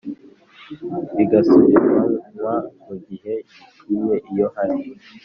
[1.15, 2.53] bigasubiranywa
[2.85, 4.77] mu gihe gikwiye iyo hari